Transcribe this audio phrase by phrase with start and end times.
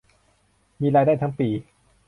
[0.81, 1.49] มีรายได้ทั้งปี